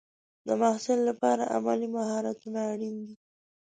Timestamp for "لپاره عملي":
1.09-1.87